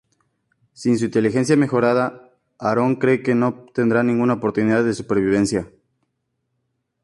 [0.73, 5.71] Sin su inteligencia mejorada, Aaron cree que no tendrán ninguna oportunidad de supervivencia.